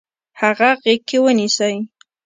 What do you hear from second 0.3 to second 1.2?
هغه غیږ کې